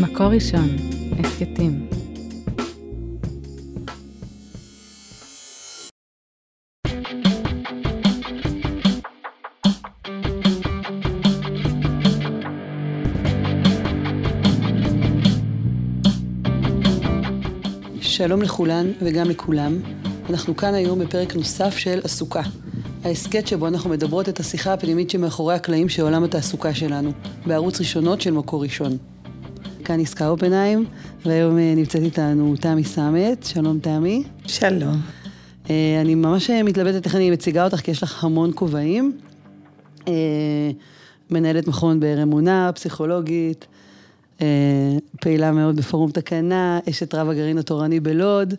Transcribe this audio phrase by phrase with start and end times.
[0.00, 0.68] מקור ראשון,
[1.18, 1.88] הסכתים.
[18.00, 19.78] שלום לכולן וגם לכולם.
[20.30, 22.42] אנחנו כאן היום בפרק נוסף של עסוקה.
[23.04, 27.12] ההסכת שבו אנחנו מדברות את השיחה הפנימית שמאחורי הקלעים של עולם התעסוקה שלנו,
[27.46, 29.13] בערוץ ראשונות של מקור ראשון.
[29.84, 30.84] כאן עסקה אופנהיים,
[31.24, 33.44] והיום אה, נמצאת איתנו תמי סמט.
[33.44, 34.22] שלום תמי.
[34.46, 35.00] שלום.
[35.70, 39.18] אה, אני ממש אה, מתלבטת איך אני מציגה אותך, כי יש לך המון כובעים.
[41.30, 43.66] מנהלת מכון באר אמונה, פסיכולוגית,
[45.20, 48.54] פעילה מאוד בפורום תקנה, אשת רב הגרעין התורני בלוד.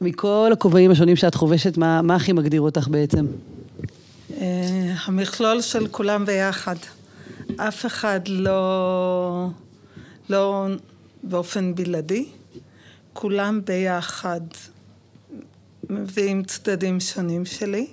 [0.00, 3.26] מכל הכובעים השונים שאת חובשת, מה, מה הכי מגדיר אותך בעצם?
[5.06, 6.76] המכלול של כולם ביחד.
[7.56, 9.48] אף אחד לא...
[10.28, 10.66] לא
[11.22, 12.26] באופן בלעדי,
[13.12, 14.40] כולם ביחד
[15.90, 17.86] מביאים צדדים שונים שלי.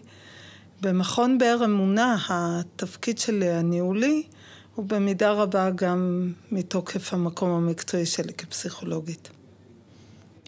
[0.82, 4.24] במכון באר אמונה התפקיד שלי הניהולי
[4.76, 9.30] הוא במידה רבה גם מתוקף המקום המקצועי שלי כפסיכולוגית.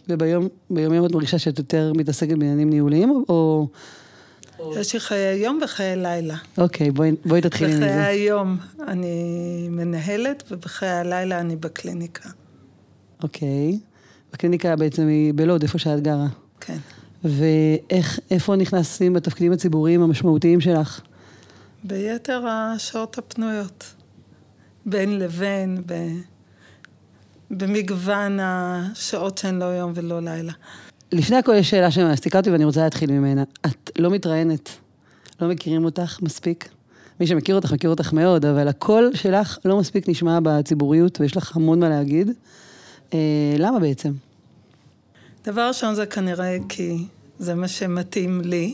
[0.10, 3.68] וביום יום את מרגישה שאת יותר מתעסקת בעניינים ניהוליים או...
[4.80, 6.36] יש לי חיי יום וחיי לילה.
[6.58, 7.86] אוקיי, בואי, בואי תתחילי מזה.
[7.86, 12.30] בחיי היום אני מנהלת, ובחיי הלילה אני בקליניקה.
[13.24, 13.80] אוקיי.
[14.34, 16.28] בקליניקה בעצם היא בלוד, איפה שאת גרה.
[16.60, 16.78] כן.
[17.24, 21.02] ואיך, איפה נכנסים בתפקידים הציבוריים המשמעותיים שלך?
[21.84, 23.94] ביתר השעות הפנויות.
[24.86, 25.94] בין לבין, ב...
[27.52, 30.54] במגוון השעות שהן לא יום ולא לילה.
[31.14, 33.44] לפני הכל יש שאלה שמעסיקה אותי ואני רוצה להתחיל ממנה.
[33.66, 34.70] את לא מתראיינת,
[35.42, 36.70] לא מכירים אותך מספיק.
[37.20, 41.56] מי שמכיר אותך, מכיר אותך מאוד, אבל הקול שלך לא מספיק נשמע בציבוריות ויש לך
[41.56, 42.30] המון מה להגיד.
[43.14, 43.20] אה,
[43.58, 44.12] למה בעצם?
[45.46, 47.06] דבר ראשון זה כנראה כי
[47.40, 48.74] זה מה שמתאים לי,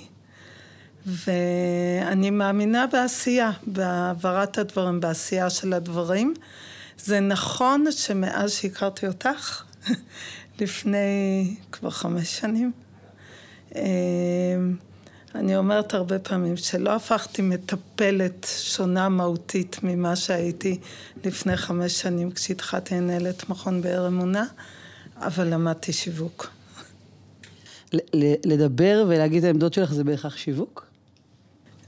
[1.06, 6.34] ואני מאמינה בעשייה, בהעברת הדברים, בעשייה של הדברים.
[6.98, 9.64] זה נכון שמאז שהכרתי אותך,
[10.62, 12.72] לפני כבר חמש שנים.
[13.76, 13.82] אמ,
[15.36, 20.80] אני אומרת הרבה פעמים שלא הפכתי מטפלת שונה מהותית ממה שהייתי
[21.26, 24.46] לפני חמש שנים כשהתחלתי לנהל את מכון באר אמונה,
[25.18, 26.50] אבל למדתי שיווק.
[28.46, 30.86] לדבר ולהגיד את העמדות שלך זה בהכרח שיווק?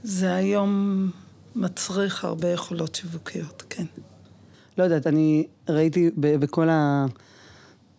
[0.02, 1.10] זה היום
[1.56, 3.84] מצריך הרבה יכולות שיווקיות, כן.
[4.78, 7.06] לא יודעת, אני ראיתי בכל ה...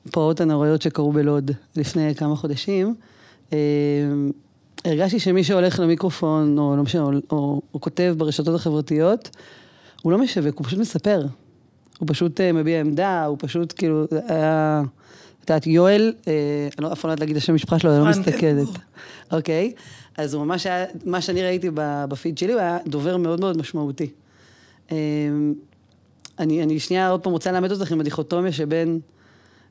[0.07, 2.95] הפרעות הנוראיות שקרו בלוד לפני כמה חודשים,
[3.53, 3.57] אה,
[4.85, 9.29] הרגשתי שמי שהולך למיקרופון, או לא משנה, או, או, או כותב ברשתות החברתיות,
[10.01, 11.25] הוא לא משווק, הוא פשוט מספר.
[11.99, 14.83] הוא פשוט uh, מביע עמדה, הוא פשוט כאילו, היה...
[15.43, 16.27] את יודעת, יואל, uh,
[16.77, 18.67] אני לא אף פעם לא יודעת להגיד את השם המשפחה שלו, אני לא מסתכלת.
[19.31, 19.73] אוקיי?
[20.17, 24.09] אז הוא ממש היה, מה שאני ראיתי בפיד שלי, הוא היה דובר מאוד מאוד משמעותי.
[26.39, 29.13] אני, אני שנייה עוד פעם רוצה לאמת אותך עם הדיכוטומיה שבין אה,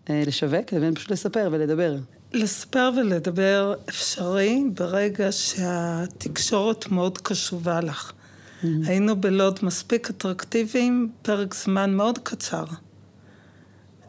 [0.09, 1.97] לשווק, לבין פשוט לספר ולדבר.
[2.33, 8.13] לספר ולדבר אפשרי ברגע שהתקשורת מאוד קשובה לך.
[8.13, 8.67] Mm-hmm.
[8.87, 12.65] היינו בלוד מספיק אטרקטיביים, פרק זמן מאוד קצר.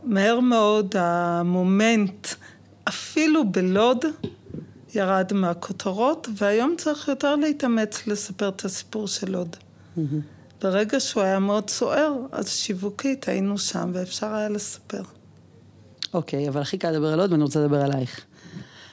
[0.03, 2.27] מהר מאוד המומנט,
[2.87, 4.05] אפילו בלוד,
[4.95, 9.55] ירד מהכותרות, והיום צריך יותר להתאמץ לספר את הסיפור של לוד.
[9.55, 10.01] Mm-hmm.
[10.61, 15.03] ברגע שהוא היה מאוד סוער, אז שיווקית היינו שם ואפשר היה לספר.
[16.13, 18.25] אוקיי, אבל הכי קל לדבר על עוד ואני רוצה לדבר עלייך.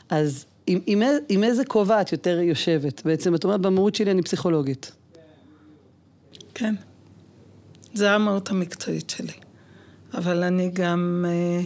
[0.08, 3.02] אז עם, עם, עם איזה כובע את יותר יושבת?
[3.04, 4.92] בעצם את אומרת, במהות שלי אני פסיכולוגית.
[6.54, 6.74] כן.
[7.94, 9.32] זה המהות המקצועית שלי.
[10.14, 11.60] אבל אני גם אה,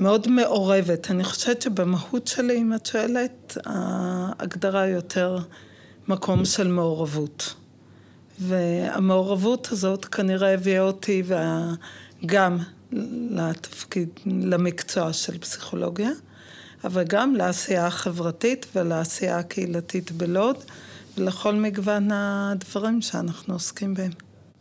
[0.00, 1.10] מאוד מעורבת.
[1.10, 5.38] אני חושבת שבמהות שלי, אם את שואלת, ההגדרה יותר
[6.08, 7.54] מקום של מעורבות.
[8.38, 11.22] והמעורבות הזאת כנראה הביאה אותי
[12.26, 12.58] גם
[13.30, 16.10] לתפקיד, למקצוע של פסיכולוגיה,
[16.84, 20.56] אבל גם לעשייה החברתית ולעשייה הקהילתית בלוד,
[21.18, 24.12] ולכל מגוון הדברים שאנחנו עוסקים בהם.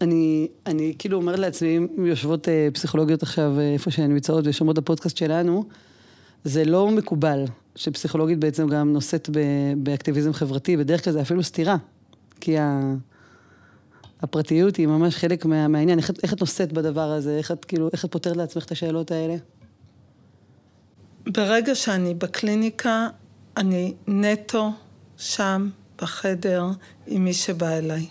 [0.01, 4.77] אני, אני כאילו אומרת לעצמי, אם יושבות אה, פסיכולוגיות עכשיו אה, איפה שהן נמצאות ושומעות
[4.77, 5.63] הפודקאסט שלנו,
[6.43, 7.45] זה לא מקובל
[7.75, 9.29] שפסיכולוגית בעצם גם נושאת
[9.77, 11.77] באקטיביזם חברתי, בדרך כלל זה אפילו סתירה.
[12.39, 12.95] כי ה...
[14.21, 15.99] הפרטיות היא ממש חלק מה, מהעניין.
[15.99, 17.37] איך, איך את נושאת בדבר הזה?
[17.37, 19.35] איך את, כאילו, איך את פותרת לעצמך את השאלות האלה?
[21.27, 23.07] ברגע שאני בקליניקה,
[23.57, 24.71] אני נטו
[25.17, 25.69] שם,
[26.01, 26.65] בחדר,
[27.07, 28.07] עם מי שבא אליי.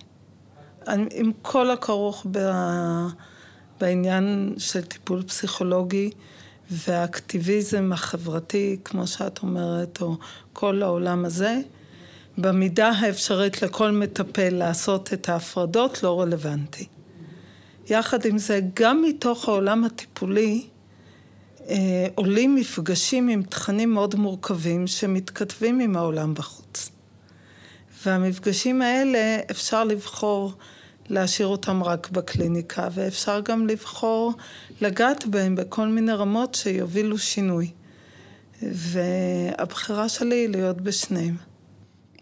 [0.89, 2.39] אני, עם כל הכרוך ב,
[3.81, 6.11] בעניין של טיפול פסיכולוגי
[6.71, 10.17] והאקטיביזם החברתי, כמו שאת אומרת, או
[10.53, 11.61] כל העולם הזה,
[12.39, 16.87] במידה האפשרית לכל מטפל לעשות את ההפרדות לא רלוונטי.
[17.91, 20.67] יחד עם זה, גם מתוך העולם הטיפולי,
[21.69, 26.91] אה, עולים מפגשים עם תכנים מאוד מורכבים שמתכתבים עם העולם בחוץ.
[28.07, 30.53] והמפגשים האלה אפשר לבחור
[31.09, 34.33] להשאיר אותם רק בקליניקה, ואפשר גם לבחור
[34.81, 37.71] לגעת בהם בכל מיני רמות שיובילו שינוי.
[38.63, 41.37] והבחירה שלי היא להיות בשניהם.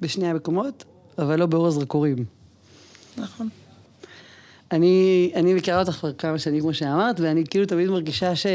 [0.04, 0.84] בשני המקומות,
[1.18, 2.24] אבל לא באור הזרקורים.
[3.16, 3.48] נכון.
[4.72, 8.46] אני, אני מכירה אותך כבר כמה שנים, כמו שאמרת, ואני כאילו תמיד מרגישה ש...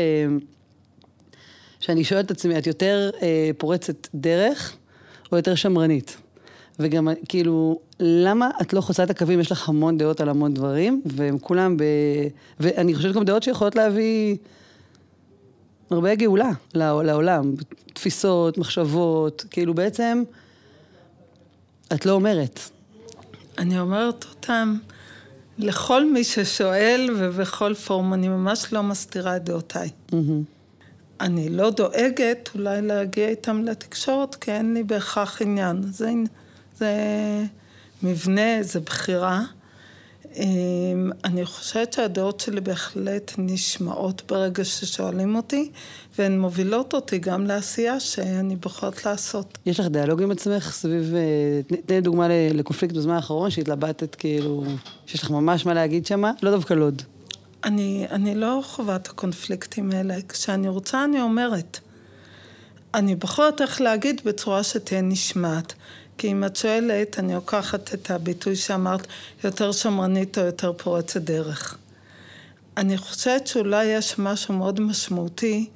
[1.80, 4.76] שאני שואלת את עצמי, את יותר אה, פורצת דרך
[5.32, 6.18] או יותר שמרנית?
[6.80, 9.40] וגם כאילו, למה את לא חוצה את הקווים?
[9.40, 11.84] יש לך המון דעות על המון דברים, והם כולם ב...
[12.60, 14.38] ואני חושבת גם דעות שיכולות להביא
[15.90, 17.54] הרבה גאולה לעולם.
[17.94, 20.24] תפיסות, מחשבות, כאילו בעצם,
[21.94, 22.60] את לא אומרת.
[23.58, 24.78] אני אומרת אותם
[25.58, 29.90] לכל מי ששואל ובכל פורום, אני ממש לא מסתירה את דעותיי.
[30.12, 30.16] Mm-hmm.
[31.22, 35.82] אני לא דואגת אולי להגיע איתם לתקשורת, כי אין לי בהכרח עניין.
[35.84, 36.12] זה,
[36.78, 36.94] זה
[38.04, 39.44] מבנה, זה בחירה.
[40.36, 45.72] אמ, אני חושבת שהדעות שלי בהחלט נשמעות ברגע ששואלים אותי,
[46.18, 49.58] והן מובילות אותי גם לעשייה שאני בוחרת לעשות.
[49.66, 54.64] יש לך דיאלוג עם עצמך סביב, אה, תני דוגמה לקונפליקט בזמן האחרון, שהתלבטת כאילו,
[55.06, 57.02] שיש לך ממש מה להגיד שמה, לא דווקא לוד.
[57.64, 60.16] אני, אני לא חווה את הקונפליקטים האלה.
[60.30, 61.80] כשאני רוצה, אני אומרת.
[62.94, 65.74] אני בוחרת איך להגיד בצורה שתהיה נשמעת.
[66.20, 69.08] כי אם את שואלת, אני לוקחת את הביטוי שאמרת,
[69.44, 71.78] יותר שמרנית או יותר פורצת דרך.
[72.78, 75.70] אני חושבת שאולי יש משהו מאוד משמעותי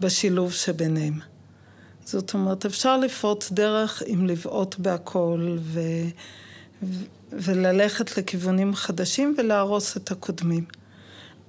[0.00, 1.20] בשילוב שביניהם.
[2.04, 5.80] זאת אומרת, אפשר לפרוץ דרך אם לבעוט בהכל ו...
[6.82, 7.04] ו...
[7.32, 10.64] וללכת לכיוונים חדשים ולהרוס את הקודמים.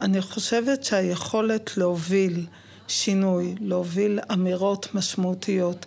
[0.02, 2.46] אני חושבת שהיכולת להוביל
[2.88, 5.86] שינוי, להוביל אמירות משמעותיות,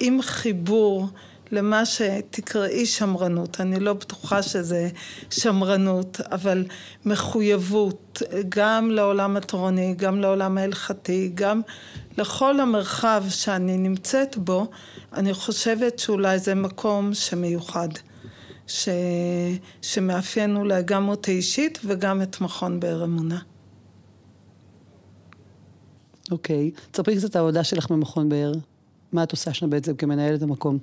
[0.00, 1.08] עם חיבור
[1.52, 4.88] למה שתקראי שמרנות, אני לא בטוחה שזה
[5.30, 6.64] שמרנות, אבל
[7.04, 11.60] מחויבות גם לעולם התורני, גם לעולם ההלכתי, גם
[12.18, 14.66] לכל המרחב שאני נמצאת בו,
[15.12, 17.88] אני חושבת שאולי זה מקום שמיוחד,
[18.66, 18.88] ש...
[19.82, 23.38] שמאפיין אולי גם אותי אישית וגם את מכון באר אמונה.
[26.30, 26.90] אוקיי, okay.
[26.90, 28.52] תספרי קצת את העבודה שלך במכון באר.
[29.12, 30.78] מה את עושה שם בעצם כמנהלת המקום?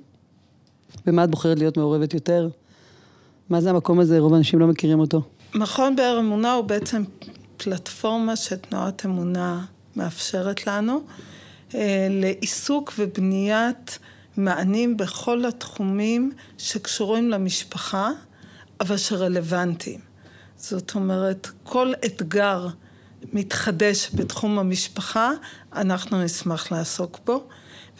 [1.06, 2.48] במה את בוחרת להיות מעורבת יותר?
[3.50, 4.18] מה זה המקום הזה?
[4.18, 5.22] רוב האנשים לא מכירים אותו.
[5.54, 7.02] מכון באר אמונה הוא בעצם
[7.56, 9.64] פלטפורמה שתנועת אמונה
[9.96, 11.00] מאפשרת לנו
[11.74, 13.98] אה, לעיסוק ובניית
[14.36, 18.10] מענים בכל התחומים שקשורים למשפחה,
[18.80, 20.00] אבל שרלוונטיים.
[20.56, 22.68] זאת אומרת, כל אתגר
[23.32, 25.30] מתחדש בתחום המשפחה,
[25.72, 27.44] אנחנו נשמח לעסוק בו,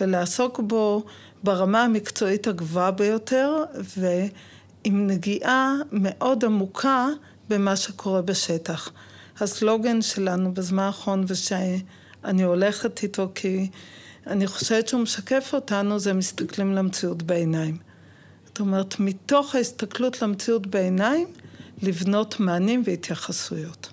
[0.00, 1.05] ולעסוק בו
[1.43, 3.64] ברמה המקצועית הגבוהה ביותר,
[3.99, 7.08] ועם נגיעה מאוד עמוקה
[7.49, 8.93] במה שקורה בשטח.
[9.40, 13.68] הסלוגן שלנו בזמן האחרון, ושאני הולכת איתו כי
[14.26, 17.76] אני חושבת שהוא משקף אותנו, זה מסתכלים למציאות בעיניים.
[18.47, 21.26] זאת אומרת, מתוך ההסתכלות למציאות בעיניים,
[21.83, 23.92] לבנות מענים והתייחסויות.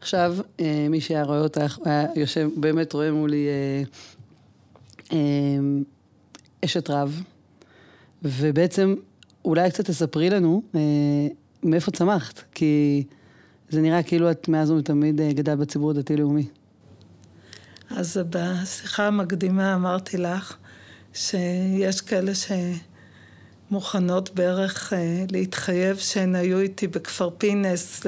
[0.00, 3.82] עכשיו, אה, מי שהיה רואה אותך, היה יושב, באמת רואה מולי אה,
[5.12, 5.18] אה,
[6.64, 7.22] אשת רב,
[8.22, 8.94] ובעצם
[9.44, 10.62] אולי קצת תספרי לנו
[11.62, 13.04] מאיפה צמחת, כי
[13.68, 16.48] זה נראה כאילו את מאז ומתמיד גדלת בציבור הדתי-לאומי.
[17.90, 20.56] אז בשיחה המקדימה אמרתי לך
[21.12, 22.52] שיש כאלה ש...
[23.70, 28.06] מוכנות בערך אה, להתחייב שהן היו איתי בכפר פינס,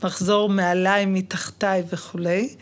[0.00, 2.54] במחזור מעליי, מתחתיי וכולי.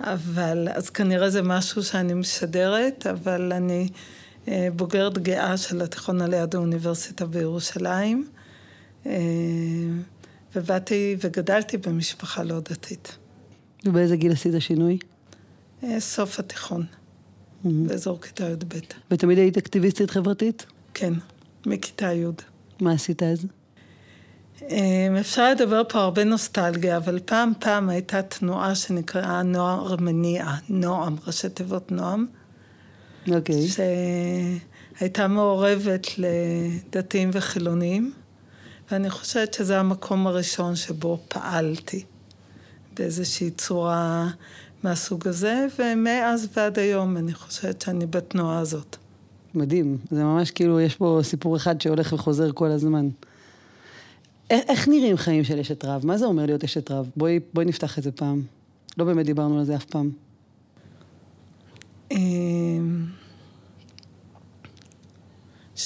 [0.00, 3.96] אבל, אז כנראה זה משהו שאני משדרת, אבל אני אה,
[4.76, 8.28] בוגרת גאה של התיכון על יד האוניברסיטה בירושלים.
[9.06, 9.12] אה,
[10.56, 13.16] ובאתי וגדלתי במשפחה לא דתית.
[13.86, 14.98] ובאיזה גיל עשית שינוי?
[15.98, 17.68] סוף התיכון, mm-hmm.
[17.86, 18.78] באזור כיתה י"ב.
[19.10, 20.66] ותמיד היית אקטיביסטית חברתית?
[20.94, 21.12] כן.
[21.66, 22.24] מכיתה י'.
[22.80, 23.46] מה עשית אז?
[25.20, 31.48] אפשר לדבר פה הרבה נוסטלגיה, אבל פעם פעם הייתה תנועה שנקראה נוער מניע, נועם, ראשי
[31.48, 32.26] תיבות נועם.
[33.34, 33.66] אוקיי.
[33.66, 33.80] Okay.
[34.98, 38.12] שהייתה מעורבת לדתיים וחילונים,
[38.90, 42.04] ואני חושבת שזה המקום הראשון שבו פעלתי.
[42.96, 44.28] באיזושהי צורה
[44.82, 48.96] מהסוג הזה, ומאז ועד היום אני חושבת שאני בתנועה הזאת.
[49.54, 53.08] מדהים, זה ממש כאילו, יש פה סיפור אחד שהולך וחוזר כל הזמן.
[54.50, 56.06] איך נראים חיים של אשת רב?
[56.06, 57.10] מה זה אומר להיות אשת רב?
[57.16, 58.42] בואי, בואי נפתח את זה פעם.
[58.98, 60.10] לא באמת דיברנו על זה אף פעם.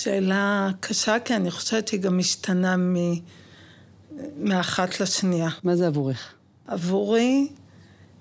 [0.02, 2.94] שאלה קשה, כי אני חושבת שהיא גם משתנה מ...
[4.36, 5.48] מאחת לשנייה.
[5.64, 6.34] מה זה עבורך?
[6.66, 7.48] עבורי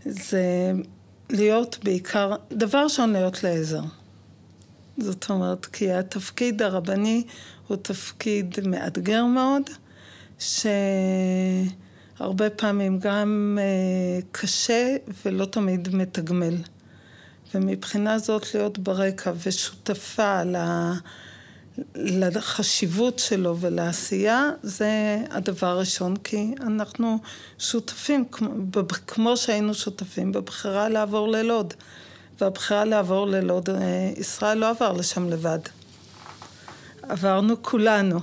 [0.06, 0.72] זה
[1.30, 3.82] להיות בעיקר, דבר ראשון להיות לעזר.
[4.98, 7.24] זאת אומרת, כי התפקיד הרבני
[7.68, 9.62] הוא תפקיד מאתגר מאוד,
[10.40, 11.70] שהרבה
[12.50, 16.56] פעמים גם אה, קשה ולא תמיד מתגמל.
[17.56, 20.44] ומבחינה זאת להיות ברקע ושותפה
[21.96, 27.18] לחשיבות שלו ולעשייה, זה הדבר הראשון, כי אנחנו
[27.60, 28.26] שותפים,
[29.08, 31.74] כמו שהיינו שותפים בבחירה לעבור ללוד.
[32.42, 35.60] והבחירה לעבור ללוד, אה, ישראל לא עבר לשם לבד.
[37.02, 38.20] עברנו כולנו.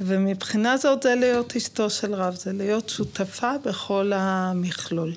[0.00, 5.12] ומבחינה זאת זה להיות אשתו של רב, זה להיות שותפה בכל המכלול.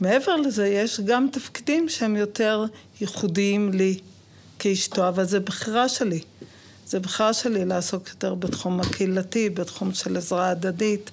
[0.00, 2.64] מעבר לזה יש גם תפקידים שהם יותר
[3.00, 3.98] ייחודיים לי
[4.58, 6.20] כאשתו, אבל זה בחירה שלי.
[6.86, 11.10] זה בחירה שלי לעסוק יותר בתחום הקהילתי, בתחום של עזרה הדדית,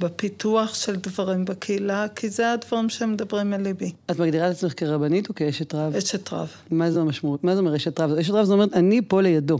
[0.00, 3.92] בפיתוח של דברים בקהילה, כי זה הדברים שהם מדברים אל ליבי.
[4.10, 5.96] את מגדירה את עצמך כרבנית או כאשת רב?
[5.96, 6.48] אשת רב.
[6.70, 7.44] מה זה המשמעות?
[7.44, 8.10] מה זה אומר אשת רב?
[8.10, 9.58] אשת רב זאת אומרת, אני פה לידו.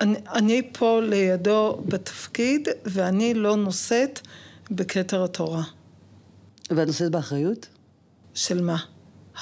[0.00, 4.20] אני, אני פה לידו בתפקיד, ואני לא נושאת
[4.70, 5.62] בכתר התורה.
[6.70, 7.66] ואת נושאת באחריות?
[8.34, 8.76] של מה?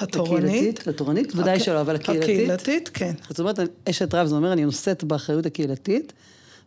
[0.03, 0.45] התורנית?
[0.45, 0.89] הקהילתית?
[0.89, 1.37] התורנית?
[1.37, 1.63] ודאי הק...
[1.63, 2.51] שלא, אבל הקהילתית?
[2.51, 3.13] הקהילתית, כן.
[3.29, 3.59] זאת אומרת,
[3.91, 6.13] אשת רב, זה אומר, אני נושאת באחריות הקהילתית,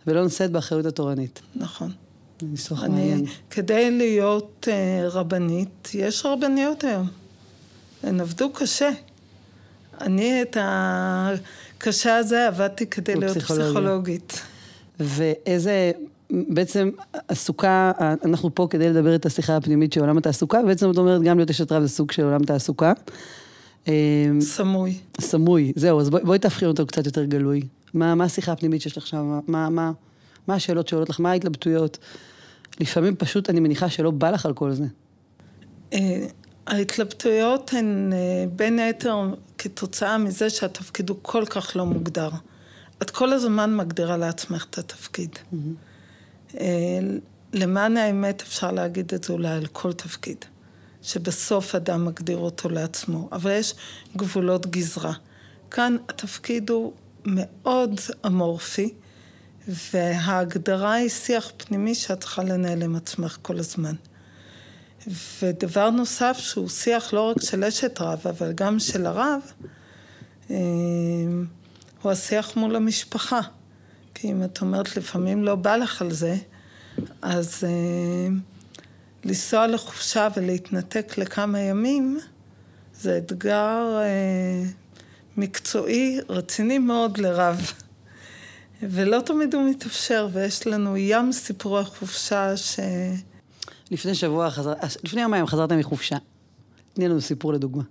[0.07, 1.41] ולא נושאת באחריות התורנית.
[1.55, 1.91] נכון.
[2.41, 3.25] ניסוח מעניין.
[3.49, 7.07] כדי להיות uh, רבנית, יש רבניות היום.
[8.03, 8.89] הן עבדו קשה.
[10.01, 14.41] אני את הקשה הזה עבדתי כדי להיות פסיכולוגית.
[14.99, 15.91] ואיזה,
[16.33, 16.89] בעצם
[17.27, 17.91] עסוקה,
[18.25, 21.49] אנחנו פה כדי לדבר את השיחה הפנימית של עולם התעסוקה, ובעצם את אומרת גם להיות
[21.49, 22.93] אשת רב זה סוג של עולם תעסוקה.
[23.87, 23.93] אמ,
[24.41, 24.97] סמוי.
[25.21, 27.61] סמוי, זהו, אז בואי, בואי תהפכי אותו קצת יותר גלוי.
[27.93, 29.39] מה, מה השיחה הפנימית שיש לך שם?
[29.47, 29.91] מה, מה,
[30.47, 31.19] מה השאלות שעולות לך?
[31.19, 31.97] מה ההתלבטויות?
[32.79, 34.85] לפעמים פשוט אני מניחה שלא בא לך על כל זה.
[35.93, 36.25] אה,
[36.67, 42.29] ההתלבטויות הן אה, בין היתר כתוצאה מזה שהתפקיד הוא כל כך לא מוגדר.
[43.01, 45.29] את כל הזמן מגדירה לעצמך את התפקיד.
[45.35, 45.92] Mm-hmm.
[47.53, 50.45] למען האמת אפשר להגיד את זה אולי על כל תפקיד,
[51.01, 53.74] שבסוף אדם מגדיר אותו לעצמו, אבל יש
[54.17, 55.13] גבולות גזרה.
[55.72, 56.93] כאן התפקיד הוא
[57.25, 58.93] מאוד אמורפי,
[59.67, 63.95] וההגדרה היא שיח פנימי שאת צריכה לנהל עם עצמך כל הזמן.
[65.41, 69.41] ודבר נוסף שהוא שיח לא רק של אשת רב, אבל גם של הרב,
[70.51, 70.55] אה,
[72.01, 73.39] הוא השיח מול המשפחה.
[74.24, 76.36] כי אם את אומרת לפעמים לא בא לך על זה,
[77.22, 78.27] אז אה,
[79.24, 82.20] לנסוע לחופשה ולהתנתק לכמה ימים,
[82.94, 84.63] זה אתגר אה,
[85.38, 87.72] מקצועי רציני מאוד לרב.
[88.82, 92.80] ולא תמיד הוא מתאפשר, ויש לנו ים סיפורי חופשה ש...
[93.92, 94.74] לפני שבוע, חזר...
[95.03, 96.18] לפני יומיים חזרת מחופשה.
[96.94, 97.84] תני לנו סיפור לדוגמה.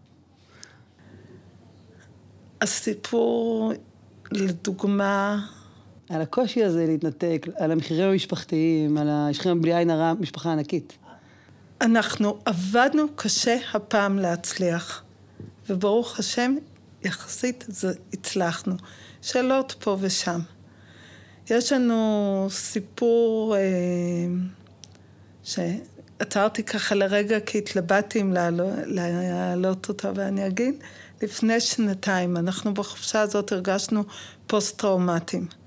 [2.60, 3.72] הסיפור,
[4.30, 5.38] לדוגמה...
[6.08, 9.26] על הקושי הזה להתנתק, על המחירים המשפחתיים, על ה...
[9.30, 10.98] יש לכם בלי עין הרע משפחה ענקית.
[11.80, 15.02] אנחנו עבדנו קשה הפעם להצליח,
[15.68, 16.54] וברוך השם,
[17.04, 18.74] יחסית זה הצלחנו.
[19.22, 20.40] שאלות פה ושם.
[21.50, 23.60] יש לנו סיפור אה,
[25.42, 28.32] שעצרתי ככה לרגע כי התלבטתי אם
[28.86, 30.74] להעלות אותו ואני אגיד,
[31.22, 34.04] לפני שנתיים, אנחנו בחופשה הזאת הרגשנו
[34.46, 35.61] פוסט-טראומטיים.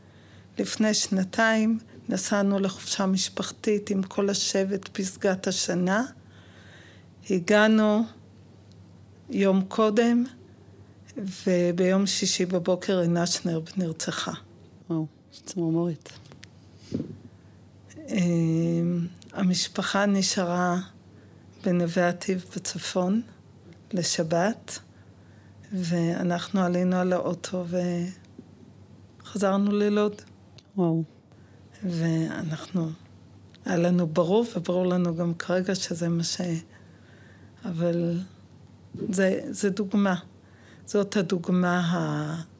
[0.59, 6.03] לפני שנתיים נסענו לחופשה משפחתית עם כל השבט פסגת השנה.
[7.29, 8.03] הגענו
[9.29, 10.23] יום קודם,
[11.17, 14.31] וביום שישי בבוקר עינה שנרב נרצחה.
[14.89, 15.05] וואו.
[15.45, 16.09] צמרמורת.
[18.09, 20.77] אמ, המשפחה נשארה
[21.63, 23.21] בנווה עתיב בצפון
[23.93, 24.79] לשבת,
[25.73, 27.65] ואנחנו עלינו על האוטו
[29.23, 30.21] וחזרנו ללוד.
[30.77, 31.03] וואו.
[31.83, 32.89] ואנחנו,
[33.65, 36.41] היה לנו ברור, וברור לנו גם כרגע שזה מה ש...
[37.65, 38.19] אבל
[39.09, 40.15] זה, זה דוגמה.
[40.85, 42.55] זאת הדוגמה ה...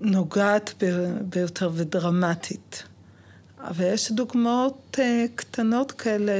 [0.00, 0.82] נוגעת
[1.28, 2.82] ביותר ודרמטית.
[3.60, 5.00] אבל יש דוגמאות uh,
[5.34, 6.32] קטנות כאלה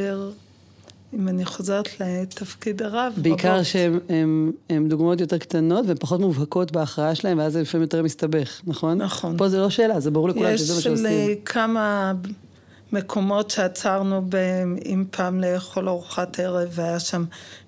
[1.15, 3.63] אם אני חוזרת לתפקיד הרב, בעיקר.
[3.63, 8.99] שהן דוגמאות יותר קטנות ופחות מובהקות בהכרעה שלהן, ואז זה לפעמים יותר מסתבך, נכון?
[9.03, 9.37] נכון.
[9.37, 11.07] פה זה לא שאלה, זה ברור לכולם שזה מה יש שעושים.
[11.07, 12.13] לי כמה
[12.93, 17.25] מקומות שעצרנו בהם, אם פעם לאכול ארוחת ערב, והיה שם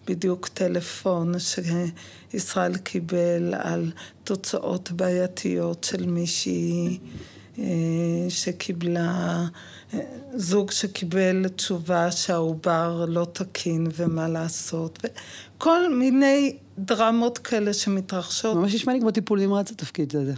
[0.06, 3.90] בדיוק טלפון שישראל קיבל על
[4.25, 6.99] תוצאות בעייתיות של מישהי
[8.29, 9.45] שקיבלה,
[9.95, 10.00] אה,
[10.35, 18.93] זוג שקיבל תשובה שהעובר לא תקין ומה לעשות, וכל מיני דרמות כאלה שמתרחשות ממש נשמע
[18.93, 20.35] לי כמו טיפול נמרץ התפקיד הזה.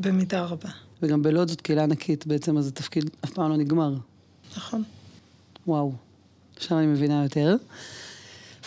[0.00, 0.68] במידה רבה.
[1.02, 3.94] וגם בלוד זאת קהילה ענקית בעצם, אז התפקיד אף פעם לא נגמר.
[4.56, 4.82] נכון.
[5.66, 5.92] וואו,
[6.56, 7.56] עכשיו אני מבינה יותר.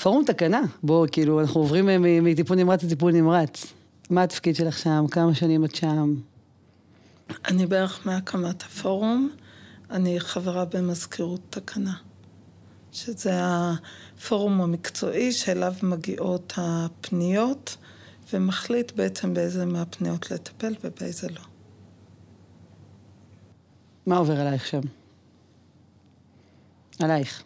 [0.03, 3.65] פורום תקנה, בואו, כאילו, אנחנו עוברים מ- מטיפול נמרץ לטיפול נמרץ.
[4.09, 5.05] מה התפקיד שלך שם?
[5.11, 6.15] כמה שנים את שם?
[7.47, 9.29] אני בערך מהקמת הפורום,
[9.89, 11.93] אני חברה במזכירות תקנה,
[12.91, 17.77] שזה הפורום המקצועי שאליו מגיעות הפניות,
[18.33, 21.41] ומחליט בעצם באיזה מהפניות לטפל ובאיזה לא.
[24.05, 24.81] מה עובר עלייך שם?
[26.99, 27.43] עלייך.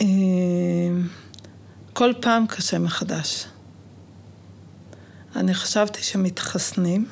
[0.00, 0.06] אה,
[1.92, 3.46] כל פעם קשה מחדש.
[5.36, 7.06] אני חשבתי שמתחסנים.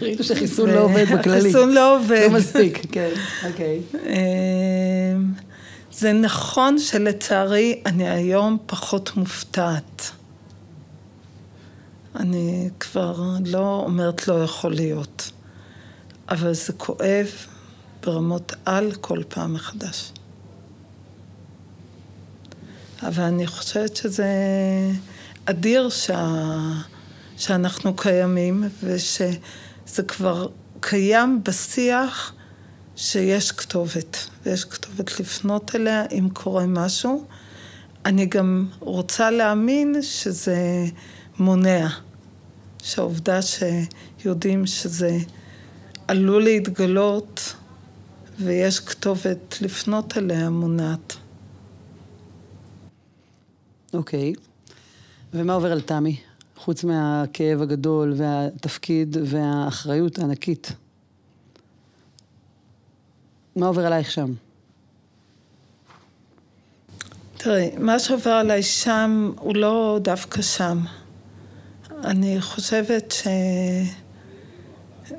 [0.00, 1.38] ראינו שחיסון לא עובד בכללי.
[1.38, 2.28] החיסון לא עובד.
[2.30, 3.10] לא מספיק, כן,
[3.48, 3.80] אוקיי.
[3.94, 5.32] אמ,
[5.92, 10.10] זה נכון שלצערי אני היום פחות מופתעת.
[12.16, 15.30] אני כבר לא אומרת לא יכול להיות,
[16.28, 17.26] אבל זה כואב
[18.02, 20.12] ברמות על כל פעם מחדש.
[23.02, 24.26] אבל אני חושבת שזה
[25.44, 26.28] אדיר שה...
[27.36, 28.64] שאנחנו קיימים
[29.92, 30.48] ושזה כבר
[30.80, 32.34] קיים בשיח
[32.96, 37.26] שיש כתובת, ויש כתובת לפנות אליה אם קורה משהו.
[38.04, 40.84] אני גם רוצה להאמין שזה
[41.38, 41.88] מונע,
[42.82, 45.18] שהעובדה שיודעים שזה
[46.08, 47.54] עלול להתגלות
[48.38, 51.16] ויש כתובת לפנות אליה מונעת.
[53.94, 54.32] אוקיי.
[55.34, 56.20] ומה עובר על תמי?
[56.64, 60.72] חוץ מהכאב הגדול והתפקיד והאחריות הענקית.
[63.56, 64.32] מה עובר עלייך שם?
[67.36, 70.78] תראי, מה שעובר עליי שם הוא לא דווקא שם.
[72.04, 73.14] אני חושבת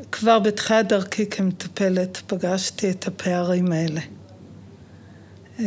[0.10, 4.02] שכבר בתחילת דרכי כמטפלת פגשתי את הפערים האלה.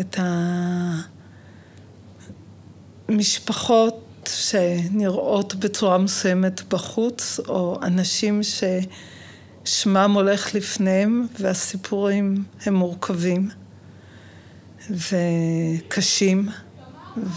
[0.01, 0.19] את
[3.09, 3.96] המשפחות
[4.51, 8.41] שנראות בצורה מסוימת בחוץ, או אנשים
[9.65, 13.49] ששמם הולך לפניהם והסיפורים הם מורכבים.
[14.91, 16.49] וקשים,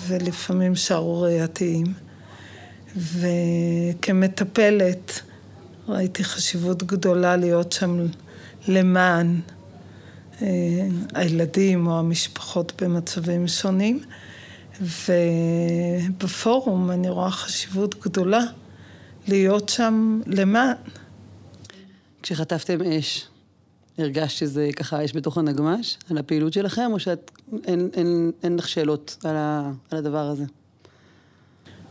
[0.08, 1.86] ולפעמים שערורייתיים.
[2.98, 5.22] וכמטפלת
[5.88, 8.08] ראיתי חשיבות גדולה להיות שם
[8.68, 9.40] למען
[10.42, 10.48] אה,
[11.16, 14.00] הילדים או המשפחות במצבים שונים.
[14.82, 18.44] ובפורום אני רואה חשיבות גדולה
[19.28, 20.76] להיות שם למען.
[22.24, 23.28] כשחטפתם אש,
[23.98, 27.32] הרגשת שזה ככה אש בתוך הנגמש, על הפעילות שלכם, או שאת,
[27.66, 30.44] אין, אין, אין לך שאלות על, ה, על הדבר הזה?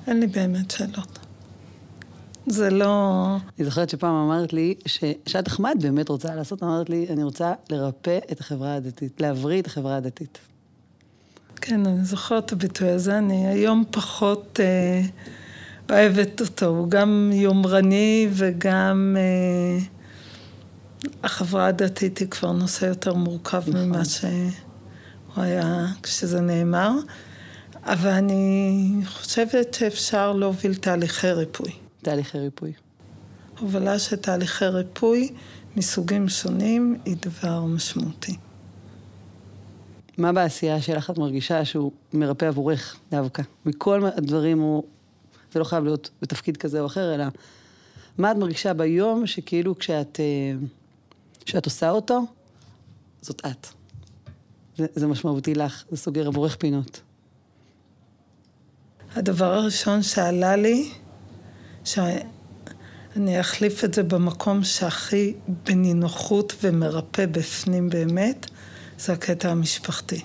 [0.07, 1.18] אין לי באמת שאלות.
[2.46, 3.37] זה לא...
[3.59, 8.18] אני זוכרת שפעם אמרת לי, ששאת אחמד באמת רוצה לעשות, אמרת לי, אני רוצה לרפא
[8.33, 10.38] את החברה הדתית, להבריא את החברה הדתית.
[11.59, 15.03] כן, אני זוכרת את הביטוי הזה, אני היום פחות אה,
[15.90, 19.16] אוהבת אותו, הוא גם יומרני וגם...
[19.18, 19.85] אה,
[21.23, 23.85] החברה הדתית היא כבר נושא יותר מורכב נכון.
[23.85, 24.33] ממה שהוא
[25.37, 26.92] היה כשזה נאמר,
[27.83, 31.73] אבל אני חושבת שאפשר להוביל תהליכי ריפוי.
[32.03, 32.73] תהליכי ריפוי.
[33.59, 35.33] הובלה של תהליכי ריפוי
[35.77, 38.37] מסוגים שונים היא דבר משמעותי.
[40.18, 43.42] מה בעשייה שלך את מרגישה שהוא מרפא עבורך דווקא?
[43.66, 44.83] מכל הדברים הוא,
[45.52, 47.24] זה לא חייב להיות בתפקיד כזה או אחר, אלא
[48.18, 50.20] מה את מרגישה ביום שכאילו כשאת,
[51.44, 52.20] כשאת עושה אותו,
[53.20, 53.66] זאת את.
[54.76, 57.00] זה, זה משמעותי לך, זה סוגר עבורך פינות.
[59.14, 60.90] הדבר הראשון שעלה לי,
[61.85, 68.46] שאני אחליף את זה במקום שהכי בנינוחות ומרפא בפנים באמת,
[68.98, 70.20] זה הקטע המשפחתי.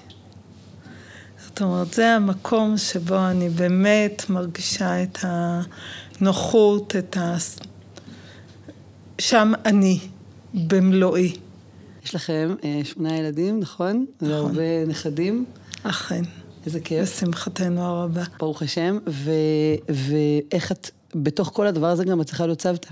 [1.46, 7.36] זאת אומרת, זה המקום שבו אני באמת מרגישה את הנוחות, את ה...
[9.20, 10.00] שם אני,
[10.54, 11.36] במלואי.
[12.06, 14.06] יש לכם אה, שמונה ילדים, נכון?
[14.22, 14.30] נכון.
[14.32, 15.46] והרבה נכדים.
[15.84, 16.24] אכן.
[16.66, 17.02] איזה כיף.
[17.02, 18.24] לשמחתנו הרבה.
[18.40, 18.98] ברוך השם.
[19.10, 19.32] ו,
[19.90, 22.90] ואיך את, בתוך כל הדבר הזה גם מצליחה להיות סבתא.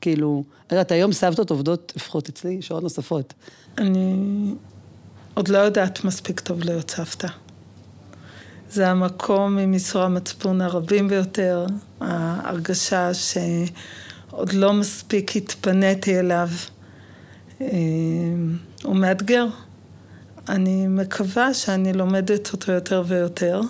[0.00, 3.34] כאילו, את יודעת, היום סבתות עובדות, לפחות אצלי, שעות נוספות.
[3.78, 4.54] אני
[5.34, 7.28] עוד לא יודעת מספיק טוב להיות סבתא.
[8.70, 11.66] זה המקום עם ייסורי המצפון הרבים ביותר,
[12.00, 16.48] ההרגשה שעוד לא מספיק התפניתי אליו.
[17.60, 17.66] אה,
[18.82, 19.46] הוא מאתגר.
[20.48, 23.60] אני מקווה שאני לומדת אותו יותר ויותר,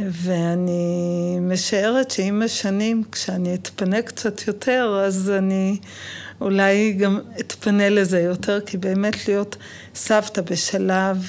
[0.00, 5.78] ואני משערת שעם השנים, כשאני אתפנה קצת יותר, אז אני
[6.40, 9.56] אולי גם אתפנה לזה יותר, כי באמת להיות
[9.94, 11.26] סבתא בשלב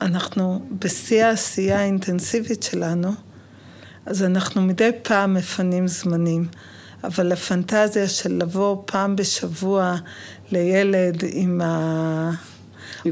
[0.00, 3.12] שאנחנו בשיא העשייה האינטנסיבית שלנו,
[4.06, 6.48] אז אנחנו מדי פעם מפנים זמנים.
[7.04, 9.96] אבל הפנטזיה של לבוא פעם בשבוע
[10.52, 11.60] לילד עם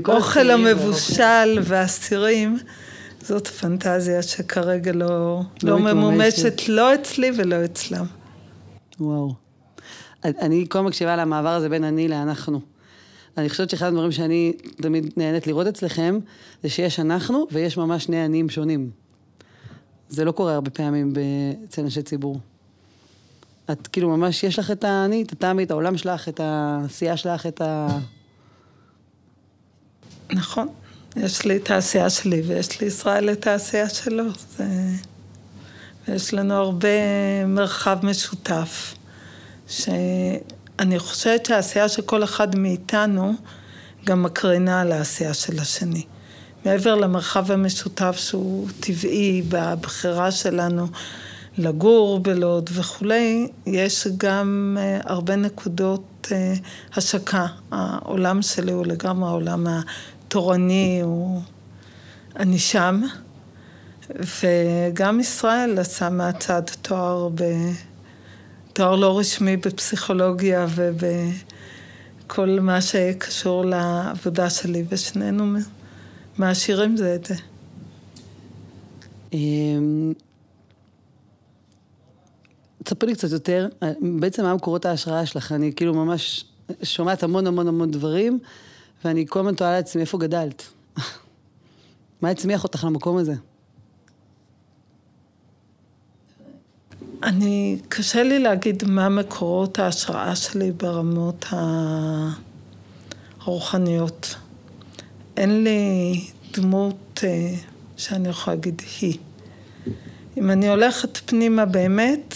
[0.04, 2.58] האוכל המבושל והסירים,
[3.22, 8.06] זאת פנטזיה שכרגע לא, לא, לא ממומשת לא אצלי ולא אצלם.
[9.00, 9.45] וואו.
[10.40, 12.60] אני כל מקשיבה למעבר הזה בין אני לאנחנו.
[13.36, 16.18] אני חושבת שאחד הדברים שאני תמיד נהנית לראות אצלכם,
[16.62, 18.90] זה שיש אנחנו ויש ממש שני עניים שונים.
[20.08, 21.12] זה לא קורה הרבה פעמים
[21.68, 22.40] אצל אנשי ציבור.
[23.70, 27.46] את כאילו ממש, יש לך את האני, את הטעמי, את העולם שלך, את העשייה שלך,
[27.46, 27.98] את ה...
[30.30, 30.68] נכון.
[31.16, 34.24] יש לי את העשייה שלי ויש לי ישראל את העשייה שלו.
[34.56, 34.64] זה...
[36.08, 36.88] ויש לנו הרבה
[37.46, 38.94] מרחב משותף.
[39.66, 43.34] שאני חושבת שהעשייה של כל אחד מאיתנו
[44.04, 46.04] גם מקרינה על העשייה של השני.
[46.64, 50.86] מעבר למרחב המשותף שהוא טבעי בבחירה שלנו
[51.58, 56.32] לגור בלוד וכולי, יש גם uh, הרבה נקודות uh,
[56.96, 57.46] השקה.
[57.70, 61.42] העולם שלי הוא לגמרי העולם התורני, הוא...
[62.36, 63.02] אני שם.
[64.10, 67.42] וגם ישראל עשה מהצד תואר ב...
[68.76, 75.44] תואר לא רשמי בפסיכולוגיה ובכל מה שקשור לעבודה שלי, ושנינו
[76.38, 77.34] מעשירים זה את זה.
[79.32, 80.12] אמ,
[82.84, 83.68] תספרי לי קצת יותר,
[84.20, 85.52] בעצם מה מקורות ההשראה שלך?
[85.52, 86.44] אני כאילו ממש
[86.82, 88.38] שומעת המון המון המון דברים,
[89.04, 90.62] ואני כל הזמן תוהה לעצמי, איפה גדלת?
[92.22, 93.34] מה הצמיח אותך למקום הזה?
[97.22, 101.46] אני, קשה לי להגיד מה מקורות ההשראה שלי ברמות
[103.40, 104.34] הרוחניות.
[105.36, 106.20] אין לי
[106.52, 107.54] דמות אה,
[107.96, 109.18] שאני יכולה להגיד היא.
[110.36, 112.34] אם אני הולכת פנימה באמת,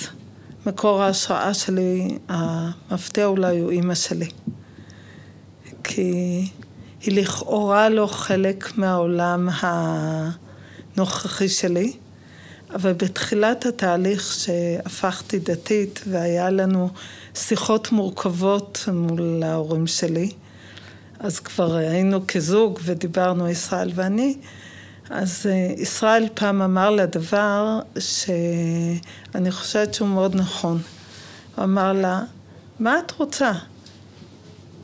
[0.67, 4.29] מקור ההשראה שלי, המפתיע אולי הוא אימא שלי.
[5.85, 6.13] כי
[7.01, 11.93] היא לכאורה לא חלק מהעולם הנוכחי שלי.
[12.75, 16.91] אבל בתחילת התהליך שהפכתי דתית והיה לנו
[17.35, 20.31] שיחות מורכבות מול ההורים שלי,
[21.19, 24.37] אז כבר היינו כזוג ודיברנו ישראל ואני,
[25.11, 30.81] אז אה, ישראל פעם אמר לה דבר שאני חושבת שהוא מאוד נכון.
[31.57, 32.23] הוא אמר לה,
[32.79, 33.53] מה את רוצה?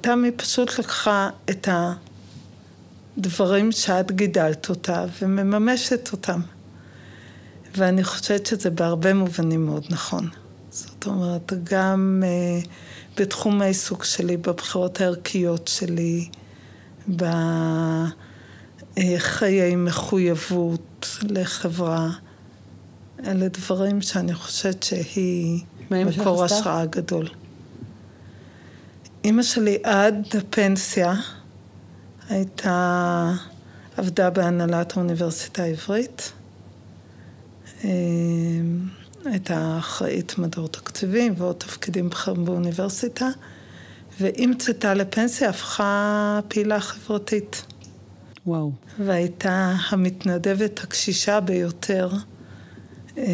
[0.00, 1.68] תמי פשוט לקחה את
[3.18, 6.40] הדברים שאת גידלת אותה ומממשת אותם.
[7.76, 10.28] ואני חושבת שזה בהרבה מובנים מאוד נכון.
[10.70, 12.68] זאת אומרת, גם uh,
[13.16, 16.28] בתחום העיסוק שלי, בבחירות הערכיות שלי,
[18.96, 22.10] בחיי מחויבות לחברה,
[23.26, 27.28] אלה דברים שאני חושבת שהיא מקור השראה גדול.
[29.24, 31.14] אימא שלי עד הפנסיה
[32.28, 33.32] הייתה,
[33.96, 36.32] עבדה בהנהלת האוניברסיטה העברית.
[39.24, 43.28] הייתה אחראית מדור תקציבים ועוד תפקידים בכירים באוניברסיטה,
[44.20, 47.66] ועם צאתה לפנסיה הפכה פעילה חברתית.
[48.46, 48.72] וואו.
[48.98, 52.08] והייתה המתנדבת הקשישה ביותר
[53.18, 53.24] אה,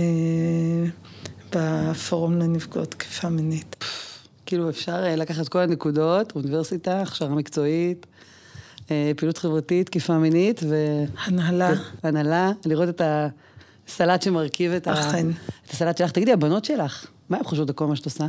[1.52, 3.76] בפורום לנפגעות תקיפה מינית.
[4.46, 8.06] כאילו אפשר אה, לקחת כל הנקודות, אוניברסיטה, הכשרה מקצועית,
[8.90, 10.76] אה, פעילות חברתית, תקיפה מינית ו...
[11.24, 11.72] הנהלה.
[12.02, 13.28] הנהלה, לראות את ה...
[13.88, 14.92] סלט שמרכיב את, ה...
[15.66, 16.10] את הסלט שלך.
[16.10, 18.26] תגידי, הבנות שלך, מה הן חושבות על כל מה שאת עושה?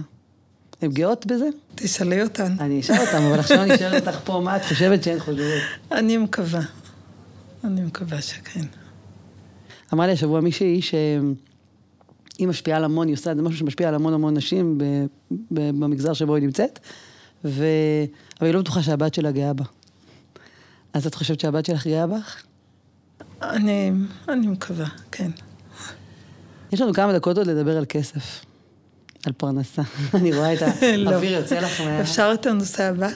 [0.82, 1.46] הן גאות בזה?
[1.76, 2.56] תשאלי אותן.
[2.60, 5.62] אני אשאל אותן, אבל עכשיו אני אשאל אותך פה, מה את חושבת שהן חושבות?
[5.92, 6.62] אני מקווה.
[7.64, 8.66] אני מקווה שכן.
[9.94, 13.96] אמרה לי השבוע מישהי שהיא משפיעה על המון, היא עושה את זה משהו שמשפיע על
[13.96, 14.78] המון המון נשים
[15.52, 16.80] במגזר שבו היא נמצאת,
[17.46, 17.66] ו...
[18.40, 19.64] אבל היא לא בטוחה שהבת שלה גאה בה.
[20.94, 22.44] אז את חושבת שהבת שלך גאה בך?
[23.50, 23.92] אני,
[24.30, 25.32] אני מקווה, כן.
[26.72, 28.46] יש לנו כמה דקות עוד לדבר על כסף.
[29.26, 29.82] על פרנסה.
[30.14, 30.62] אני רואה את
[30.98, 31.12] לא.
[31.12, 32.02] האוויר יוצא לך מה...
[32.02, 33.10] אפשר את הנושא הבא?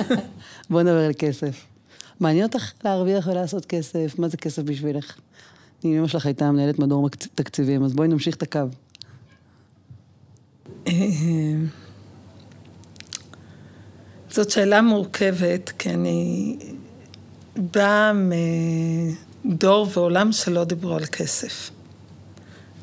[0.70, 1.66] בוא נדבר על כסף.
[2.20, 4.18] מעניין אותך להרוויח ולעשות כסף?
[4.18, 5.16] מה זה כסף בשבילך?
[5.84, 8.60] אם אמא שלך הייתה מנהלת מדור תקציבים, אז בואי נמשיך את הקו.
[10.88, 10.92] אה,
[14.30, 16.56] זאת שאלה מורכבת, כי אני
[17.56, 18.12] באה
[19.44, 21.70] מדור ועולם שלא דיברו על כסף.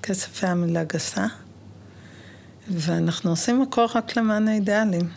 [0.03, 1.25] כסף היה מילה גסה,
[2.69, 5.09] ואנחנו עושים הכל רק למען האידיאלים,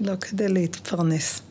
[0.00, 1.42] לא כדי להתפרנס.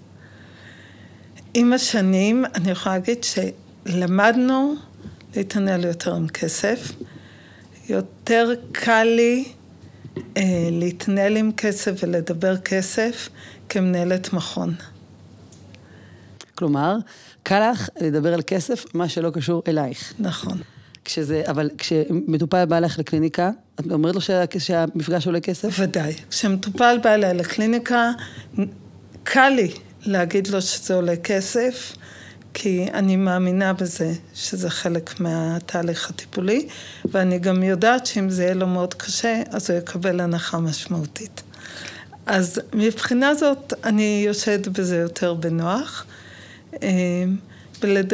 [1.53, 4.75] עם השנים, אני יכולה להגיד שלמדנו
[5.35, 6.91] להתעניין יותר עם כסף.
[7.89, 9.45] יותר קל לי
[10.37, 13.29] אה, להתנהל עם כסף ולדבר כסף
[13.69, 14.75] כמנהלת מכון.
[16.55, 16.97] כלומר,
[17.43, 20.13] קל לך לדבר על כסף, מה שלא קשור אלייך.
[20.19, 20.57] נכון.
[21.05, 25.75] כשזה, אבל כשמטופל בא לך לקליניקה, את אומרת לו שה, שהמפגש עולה כסף?
[25.79, 26.13] ודאי.
[26.29, 28.11] כשמטופל בא אליי לקליניקה,
[29.23, 29.71] קל לי
[30.05, 31.95] להגיד לו שזה עולה כסף,
[32.53, 36.67] כי אני מאמינה בזה שזה חלק מהתהליך הטיפולי,
[37.05, 41.43] ואני גם יודעת שאם זה יהיה לו מאוד קשה, אז הוא יקבל הנחה משמעותית.
[42.25, 46.05] אז מבחינה זאת, אני יושבת בזה יותר בנוח.
[47.81, 48.13] בלד...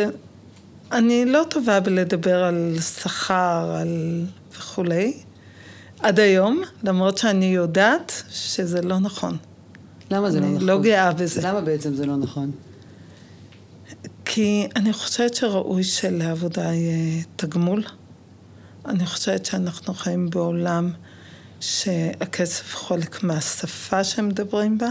[0.92, 4.26] אני לא טובה בלדבר על שכר, על
[4.58, 5.14] וכולי,
[6.00, 9.38] עד היום, למרות שאני יודעת שזה לא נכון.
[10.12, 10.58] למה זה לא נכון?
[10.58, 11.42] אני לא גאה בזה.
[11.44, 12.52] למה בעצם זה לא נכון?
[14.26, 17.84] כי אני חושבת שראוי שלעבודה יהיה תגמול.
[18.86, 20.92] אני חושבת שאנחנו חיים בעולם
[21.60, 24.90] שהכסף חלק מהשפה שמדברים בה,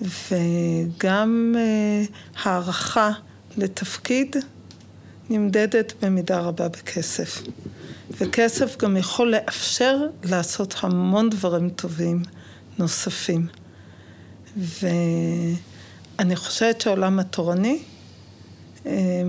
[0.00, 3.10] וגם uh, הערכה
[3.56, 4.36] לתפקיד
[5.30, 7.42] נמדדת במידה רבה בכסף.
[8.10, 12.22] וכסף גם יכול לאפשר לעשות המון דברים טובים
[12.78, 13.46] נוספים.
[14.56, 17.82] ואני חושבת שהעולם התורני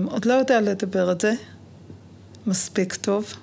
[0.04, 1.32] עוד לא יודע לדבר את זה
[2.46, 3.34] מספיק טוב,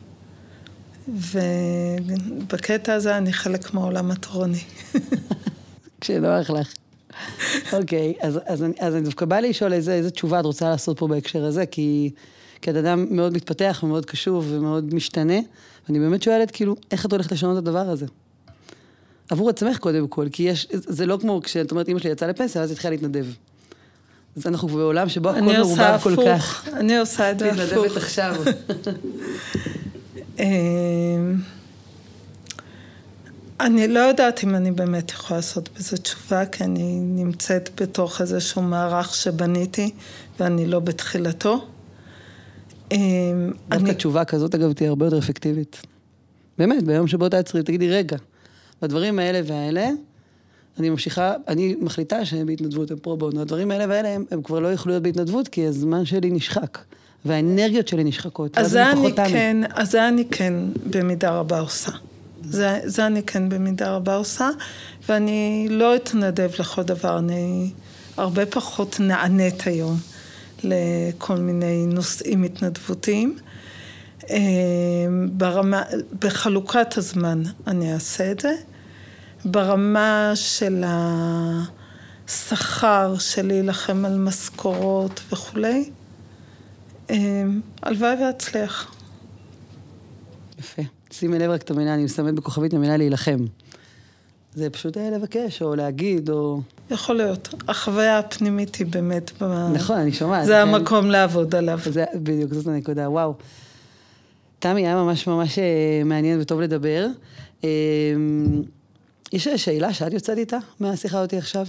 [1.08, 4.64] ובקטע הזה אני חלק מהעולם התורני.
[6.02, 6.81] כשנוח לך.
[7.74, 11.08] אוקיי, אז, אז, אז אני דווקא באה לשאול איזה, איזה תשובה את רוצה לעשות פה
[11.08, 12.12] בהקשר הזה, כי,
[12.62, 15.40] כי את אדם מאוד מתפתח ומאוד קשוב ומאוד משתנה,
[15.88, 18.06] ואני באמת שואלת, כאילו, איך את הולכת לשנות את הדבר הזה?
[19.30, 22.62] עבור עצמך קודם כל, כי יש, זה לא כמו כשאת אומרת, אמא שלי יצאה לפנסיה,
[22.62, 23.26] אז התחילה להתנדב.
[24.38, 26.68] אז אנחנו בעולם שבו הכל מעורבב כל כך.
[26.74, 27.62] אני עושה את זה הפוך.
[27.62, 28.36] מתנדבת עכשיו.
[33.62, 38.62] אני לא יודעת אם אני באמת יכולה לעשות בזה תשובה, כי אני נמצאת בתוך איזשהו
[38.62, 39.92] מערך שבניתי,
[40.40, 41.66] ואני לא בתחילתו.
[42.90, 42.96] דווקא
[43.72, 43.94] אני...
[43.94, 45.82] תשובה כזאת, אגב, תהיה הרבה יותר אפקטיבית.
[46.58, 48.18] באמת, ביום שבו תעצרי, תגידי, רגע,
[48.82, 49.90] בדברים האלה והאלה,
[50.80, 54.60] אני ממשיכה, אני מחליטה שהם בהתנדבות, הם פרו בונו, הדברים האלה והאלה, הם, הם כבר
[54.60, 56.78] לא יכלו להיות בהתנדבות, כי הזמן שלי נשחק,
[57.26, 58.58] והאנרגיות שלי נשחקות.
[58.58, 60.54] אז זה אני כן, אז זה אני כן
[60.90, 61.92] במידה רבה עושה.
[62.44, 64.50] זה, זה אני כן במידה רבה עושה,
[65.10, 67.72] ואני לא אתנדב לכל דבר, אני
[68.18, 69.98] הרבה פחות נענית היום
[70.64, 73.38] לכל מיני נושאים התנדבותיים.
[75.32, 75.82] ברמה,
[76.20, 78.54] בחלוקת הזמן אני אעשה את זה.
[79.46, 80.84] ברמה של
[82.28, 85.90] השכר, של להילחם על משכורות וכולי,
[87.84, 88.96] הלוואי ואצליח.
[90.60, 90.82] יפה.
[91.12, 93.38] שימי לב רק את המילה, אני מסתמנת בכוכבית המילה להילחם.
[94.56, 96.62] זה פשוט לבקש, או להגיד, או...
[96.92, 97.54] יכול להיות.
[97.68, 99.42] החוויה הפנימית היא באמת...
[99.74, 100.46] נכון, אני שומעת.
[100.46, 101.80] זה המקום לעבוד עליו.
[101.90, 103.34] זה, בדיוק, זאת הנקודה, וואו.
[104.60, 105.60] תמי, היה ממש ממש
[106.06, 107.08] מעניין וטוב לדבר.
[109.34, 111.66] יש שאלה שאת יוצאת איתה מהשיחה אותי עכשיו?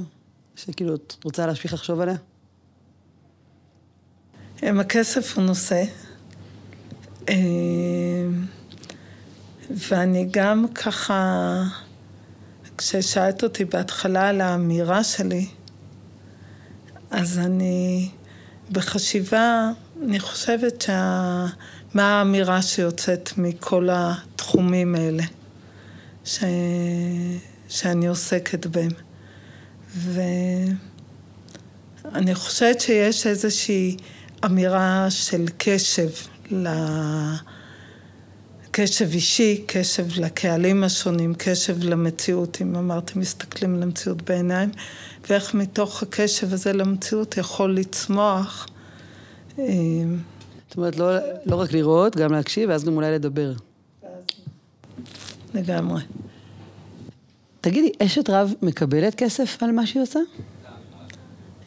[0.57, 2.17] שכאילו את רוצה להשפיך לחשוב עליה?
[4.63, 5.85] הכסף הוא נושא.
[9.77, 11.55] ואני גם ככה,
[12.79, 15.47] כששאלת אותי בהתחלה על האמירה שלי,
[17.11, 18.11] אז אני
[18.73, 19.71] בחשיבה,
[20.05, 21.47] אני חושבת שה...
[21.95, 25.23] מה האמירה שיוצאת מכל התחומים האלה
[26.25, 26.45] ש...
[27.69, 28.91] שאני עוסקת בהם.
[29.95, 30.75] ואני
[32.35, 33.97] חושבת שיש איזושהי
[34.45, 36.09] אמירה של קשב
[38.75, 44.71] קשב אישי, קשב לקהלים השונים, קשב למציאות, אם אמרתם, מסתכלים על המציאות בעיניים,
[45.29, 48.67] ואיך מתוך הקשב הזה למציאות יכול לצמוח.
[49.59, 49.65] אה,
[50.69, 51.07] זאת אומרת, לא,
[51.47, 53.53] לא רק לראות, גם להקשיב, ואז גם אולי לדבר.
[55.55, 56.03] לגמרי.
[57.61, 60.21] תגידי, אשת רב מקבלת כסף על מה שהיא עושה?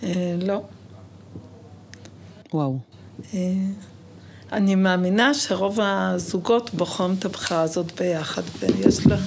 [0.04, 0.64] אה, לא.
[2.54, 2.80] וואו.
[4.56, 9.18] אה, אני מאמינה שרוב הזוגות בוחרים את הבחירה הזאת ביחד, ויש לה,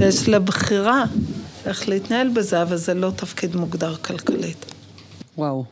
[0.00, 1.04] יש לה בחירה
[1.66, 4.64] איך להתנהל בזה, אבל זה לא תפקיד מוגדר כלכלית.
[5.38, 5.64] וואו.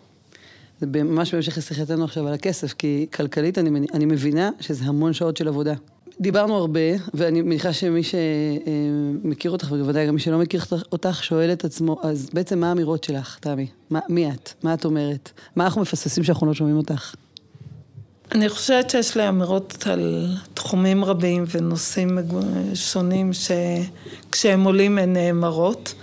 [0.81, 5.37] זה ממש בהמשך לשיחתנו עכשיו על הכסף, כי כלכלית אני, אני מבינה שזה המון שעות
[5.37, 5.75] של עבודה.
[6.21, 6.81] דיברנו הרבה,
[7.15, 12.31] ואני מניחה שמי שמכיר אותך, ובוודאי גם מי שלא מכיר אותך, שואל את עצמו, אז
[12.33, 13.67] בעצם מה האמירות שלך, תמי?
[14.09, 14.53] מי את?
[14.63, 15.31] מה את אומרת?
[15.57, 17.15] מה אנחנו מפספסים שאנחנו לא שומעים אותך?
[18.33, 22.19] אני חושבת שיש לי אמירות על תחומים רבים ונושאים
[22.75, 25.95] שונים שכשהם עולים הן נאמרות.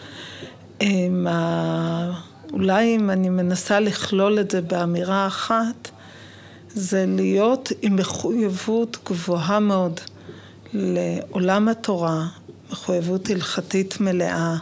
[2.54, 5.90] אולי אם אני מנסה לכלול את זה באמירה אחת,
[6.70, 10.00] זה להיות עם מחויבות גבוהה מאוד
[10.74, 12.28] לעולם התורה,
[12.72, 14.56] מחויבות הלכתית מלאה,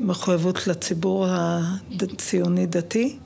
[0.00, 3.18] מחויבות לציבור הציוני-דתי.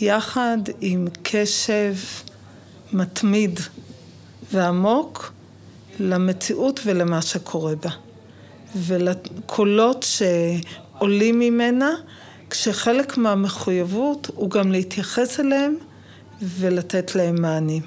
[0.00, 1.94] יחד עם קשב
[2.92, 3.60] מתמיד
[4.52, 5.32] ועמוק
[6.00, 7.90] למציאות ולמה שקורה בה.
[8.76, 11.90] ולקולות שעולים ממנה,
[12.50, 15.76] כשחלק מהמחויבות הוא גם להתייחס אליהם
[16.42, 17.82] ולתת להם מענים.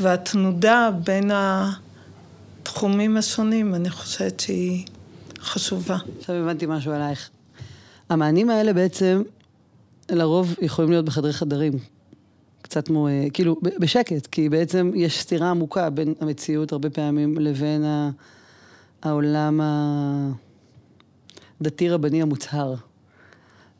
[0.00, 1.30] והתנודה בין
[2.62, 4.86] התחומים השונים, אני חושבת שהיא
[5.40, 5.96] חשובה.
[6.18, 7.30] עכשיו הבנתי משהו עלייך.
[8.08, 9.22] המענים האלה בעצם
[10.10, 11.72] לרוב יכולים להיות בחדרי חדרים.
[12.62, 17.84] קצת כמו, אה, כאילו, בשקט, כי בעצם יש סתירה עמוקה בין המציאות הרבה פעמים לבין
[19.02, 19.60] העולם
[21.60, 22.74] הדתי-רבני המוצהר.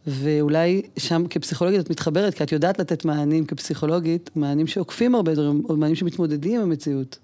[0.07, 5.63] ואולי שם כפסיכולוגית את מתחברת, כי את יודעת לתת מענים כפסיכולוגית, מענים שעוקפים הרבה דברים,
[5.69, 7.19] או מענים שמתמודדים עם המציאות.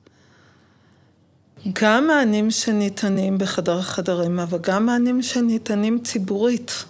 [1.83, 6.85] גם מענים שניתנים בחדר חדרים, אבל גם מענים שניתנים ציבורית.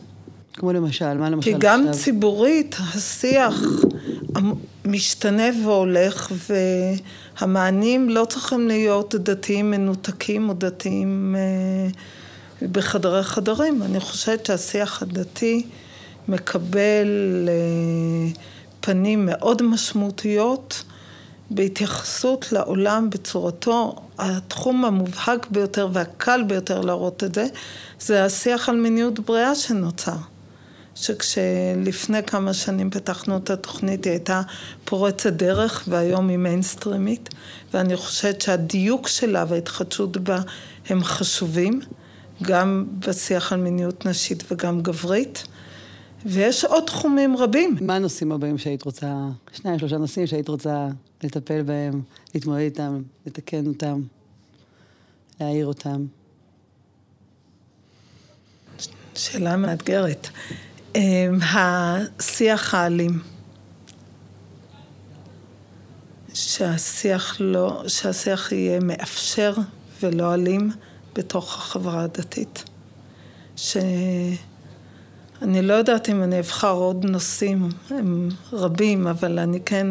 [0.60, 2.02] כמו למשל, מה למשל כי גם עכשיו?
[2.02, 3.62] ציבורית, השיח
[4.84, 6.32] משתנה והולך,
[7.40, 13.82] והמענים לא צריכים להיות דתיים מנותקים או דתיים אה, בחדרי חדרים.
[13.82, 15.66] אני חושבת שהשיח הדתי
[16.28, 18.32] מקבל אה,
[18.80, 20.82] פנים מאוד משמעותיות
[21.50, 23.96] בהתייחסות לעולם בצורתו.
[24.18, 27.46] התחום המובהק ביותר והקל ביותר להראות את זה,
[28.00, 30.16] זה השיח על מיניות בריאה שנוצר.
[31.00, 34.42] שכשלפני כמה שנים פתחנו את התוכנית היא הייתה
[34.84, 37.28] פורצת דרך והיום היא מיינסטרימית
[37.74, 40.40] ואני חושבת שהדיוק שלה וההתחדשות בה
[40.88, 41.80] הם חשובים
[42.42, 45.44] גם בשיח על מיניות נשית וגם גברית
[46.26, 47.76] ויש עוד תחומים רבים.
[47.80, 49.14] מה הנושאים הבאים שהיית רוצה,
[49.52, 50.88] שניים שלושה נושאים שהיית רוצה
[51.22, 52.02] לטפל בהם,
[52.34, 54.02] להתמודד איתם, לתקן אותם,
[55.40, 56.06] להעיר אותם?
[59.14, 60.28] שאלה מאתגרת.
[60.94, 63.18] אמ, השיח האלים.
[66.34, 69.54] שהשיח לא, שהשיח יהיה מאפשר
[70.02, 70.70] ולא אלים
[71.14, 72.64] בתוך החברה הדתית.
[73.56, 74.36] שאני
[75.62, 79.86] לא יודעת אם אני אבחר עוד נושאים, הם רבים, אבל אני כן,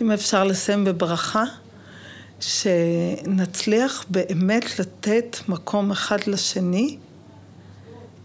[0.00, 1.44] אם אפשר לסיים בברכה,
[2.40, 6.98] שנצליח באמת לתת מקום אחד לשני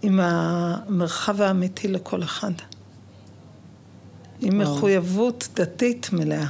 [0.02, 2.52] עם המרחב האמיתי לכל אחד.
[4.42, 6.48] עם מחויבות דתית מלאה.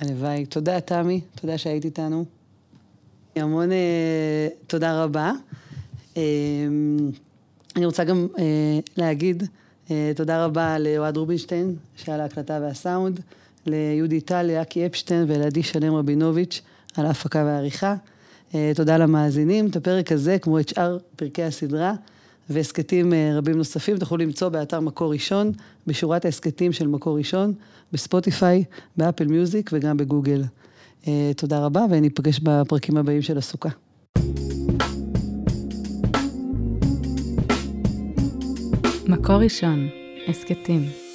[0.00, 0.46] הלוואי.
[0.46, 1.20] תודה, תמי.
[1.34, 2.24] תודה שהיית איתנו.
[3.36, 5.32] המון אה, תודה רבה.
[6.16, 6.22] אה,
[7.76, 9.42] אני רוצה גם אה, להגיד
[9.90, 13.20] אה, תודה רבה לאוהד רובינשטיין, שעל ההקלטה והסאונד,
[13.66, 16.62] ליהודי טל, ליאקי אפשטיין ולעדי שלם רבינוביץ'
[16.96, 17.94] על ההפקה והעריכה.
[18.54, 19.66] אה, תודה למאזינים.
[19.66, 21.94] את הפרק הזה, כמו את שאר פרקי הסדרה,
[22.50, 25.52] והסכתים אה, רבים נוספים תוכלו למצוא באתר מקור ראשון,
[25.86, 27.52] בשורת ההסכתים של מקור ראשון,
[27.92, 28.64] בספוטיפיי,
[28.96, 30.42] באפל מיוזיק וגם בגוגל.
[31.08, 33.68] אה, תודה רבה וניפגש בפרקים הבאים של הסוכה.
[39.08, 39.88] מקור ראשון,
[40.28, 41.09] הסכתים.